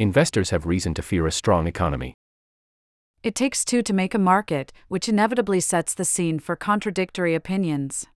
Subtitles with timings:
[0.00, 2.14] investors have reason to fear a strong economy.
[3.22, 8.06] It takes two to make a market, which inevitably sets the scene for contradictory opinions.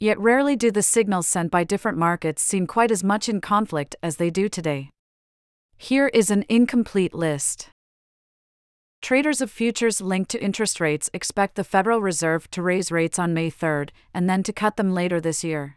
[0.00, 3.94] Yet rarely do the signals sent by different markets seem quite as much in conflict
[4.02, 4.90] as they do today.
[5.76, 7.70] Here is an incomplete list.
[9.00, 13.32] Traders of futures linked to interest rates expect the Federal Reserve to raise rates on
[13.32, 15.76] May 3 and then to cut them later this year.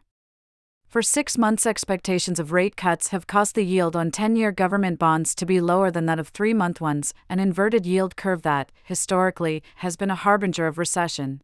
[0.91, 4.99] For six months, expectations of rate cuts have caused the yield on 10 year government
[4.99, 8.73] bonds to be lower than that of three month ones, an inverted yield curve that,
[8.83, 11.39] historically, has been a harbinger of recession.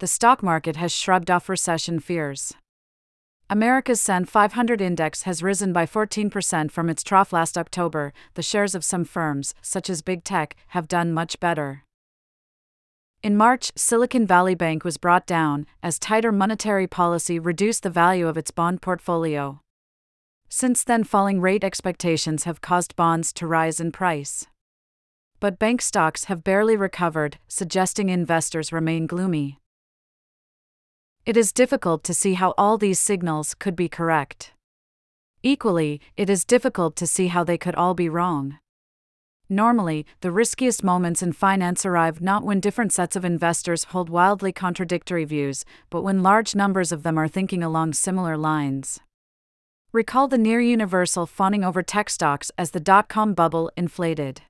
[0.00, 2.52] The stock market has shrugged off recession fears.
[3.48, 8.12] America's S&P 500 index has risen by 14% from its trough last October.
[8.34, 11.84] The shares of some firms, such as Big Tech, have done much better.
[13.22, 18.26] In March, Silicon Valley Bank was brought down as tighter monetary policy reduced the value
[18.26, 19.60] of its bond portfolio.
[20.48, 24.46] Since then, falling rate expectations have caused bonds to rise in price.
[25.38, 29.58] But bank stocks have barely recovered, suggesting investors remain gloomy.
[31.26, 34.54] It is difficult to see how all these signals could be correct.
[35.42, 38.59] Equally, it is difficult to see how they could all be wrong.
[39.52, 44.52] Normally, the riskiest moments in finance arrive not when different sets of investors hold wildly
[44.52, 49.00] contradictory views, but when large numbers of them are thinking along similar lines.
[49.92, 54.42] Recall the near universal fawning over tech stocks as the dot com bubble inflated.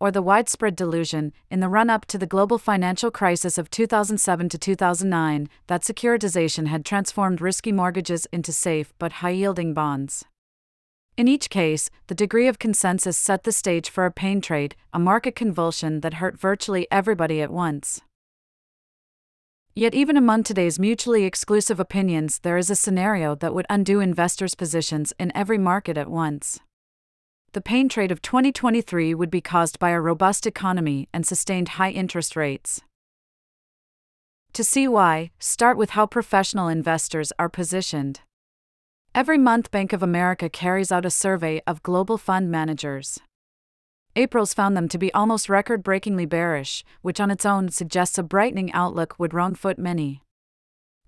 [0.00, 4.48] Or the widespread delusion, in the run up to the global financial crisis of 2007
[4.48, 10.24] to 2009, that securitization had transformed risky mortgages into safe but high yielding bonds.
[11.16, 14.98] In each case, the degree of consensus set the stage for a pain trade, a
[14.98, 18.02] market convulsion that hurt virtually everybody at once.
[19.74, 24.54] Yet, even among today's mutually exclusive opinions, there is a scenario that would undo investors'
[24.54, 26.60] positions in every market at once.
[27.52, 31.90] The pain trade of 2023 would be caused by a robust economy and sustained high
[31.90, 32.82] interest rates.
[34.52, 38.20] To see why, start with how professional investors are positioned.
[39.16, 43.18] Every month, Bank of America carries out a survey of global fund managers.
[44.14, 48.22] April's found them to be almost record breakingly bearish, which on its own suggests a
[48.22, 50.20] brightening outlook would wrongfoot many.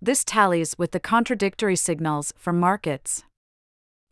[0.01, 3.25] This tallies with the contradictory signals from markets.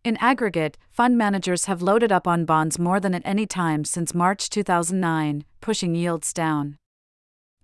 [0.05, 4.13] In aggregate, fund managers have loaded up on bonds more than at any time since
[4.13, 6.77] March 2009, pushing yields down.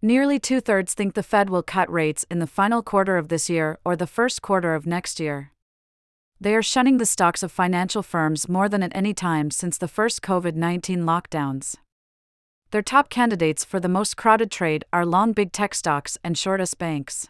[0.00, 3.50] Nearly two thirds think the Fed will cut rates in the final quarter of this
[3.50, 5.52] year or the first quarter of next year.
[6.42, 9.86] They are shunning the stocks of financial firms more than at any time since the
[9.86, 11.76] first COVID 19 lockdowns.
[12.72, 16.78] Their top candidates for the most crowded trade are long big tech stocks and shortest
[16.78, 17.28] banks.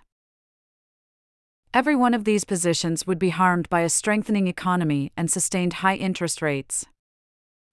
[1.75, 5.97] Every one of these positions would be harmed by a strengthening economy and sustained high
[5.97, 6.87] interest rates.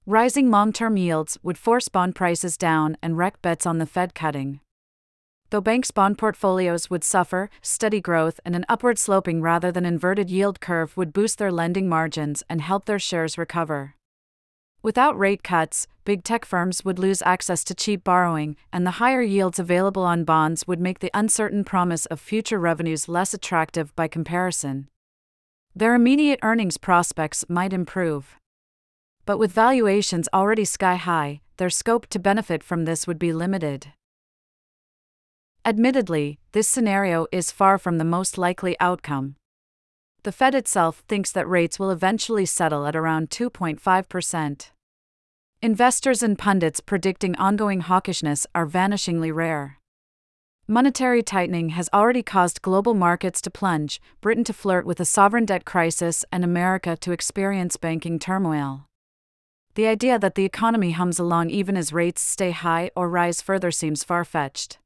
[0.05, 4.13] Rising long term yields would force bond prices down and wreck bets on the Fed
[4.13, 4.59] cutting.
[5.51, 10.29] Though banks' bond portfolios would suffer, steady growth and an upward sloping rather than inverted
[10.29, 13.95] yield curve would boost their lending margins and help their shares recover.
[14.83, 19.21] Without rate cuts, big tech firms would lose access to cheap borrowing, and the higher
[19.21, 24.07] yields available on bonds would make the uncertain promise of future revenues less attractive by
[24.07, 24.87] comparison.
[25.75, 28.37] Their immediate earnings prospects might improve.
[29.25, 33.93] But with valuations already sky high, their scope to benefit from this would be limited.
[35.65, 39.35] Admittedly, this scenario is far from the most likely outcome.
[40.23, 44.69] The Fed itself thinks that rates will eventually settle at around 2.5%.
[45.61, 49.77] Investors and pundits predicting ongoing hawkishness are vanishingly rare.
[50.67, 55.45] Monetary tightening has already caused global markets to plunge, Britain to flirt with a sovereign
[55.45, 58.85] debt crisis, and America to experience banking turmoil.
[59.75, 63.71] The idea that the economy hums along even as rates stay high or rise further
[63.71, 64.77] seems far fetched.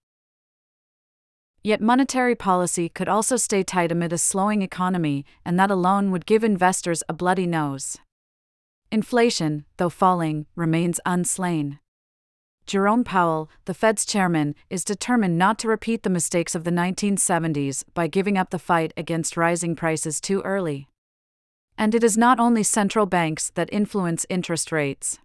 [1.64, 6.26] Yet monetary policy could also stay tight amid a slowing economy, and that alone would
[6.26, 7.98] give investors a bloody nose.
[8.92, 11.80] Inflation, though falling, remains unslain.
[12.66, 17.84] Jerome Powell, the Fed's chairman, is determined not to repeat the mistakes of the 1970s
[17.94, 20.90] by giving up the fight against rising prices too early.
[21.78, 25.20] And it is not only central banks that influence interest rates.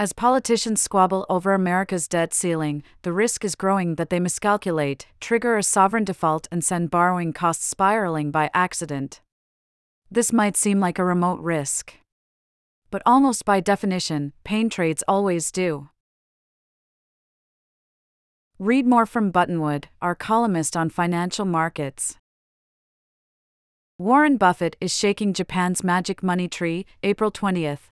[0.00, 5.56] As politicians squabble over America's debt ceiling, the risk is growing that they miscalculate, trigger
[5.56, 9.20] a sovereign default, and send borrowing costs spiraling by accident.
[10.08, 11.94] This might seem like a remote risk.
[12.92, 15.88] But almost by definition, pain trades always do.
[18.60, 22.16] Read more from Buttonwood, our columnist on financial markets.
[23.98, 27.90] Warren Buffett is shaking Japan's magic money tree, April 20th.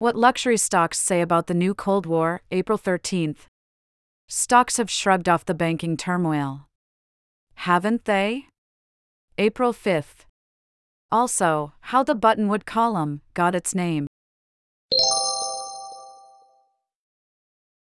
[0.00, 3.48] What luxury stocks say about the new Cold War, April 13th.
[4.28, 6.68] Stocks have shrugged off the banking turmoil.
[7.54, 8.46] Haven't they?
[9.38, 10.26] April 5th.
[11.10, 14.06] Also, how the Buttonwood column got its name.